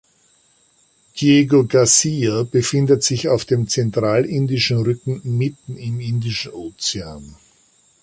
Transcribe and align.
Diego 1.17 1.63
Garcia 1.65 2.41
befindet 2.41 3.03
sich 3.03 3.29
auf 3.29 3.45
dem 3.45 3.67
Zentralindischen 3.67 4.79
Rücken 4.81 5.21
mitten 5.23 5.77
im 5.77 5.99
Indischen 5.99 6.53
Ozean. 6.53 7.35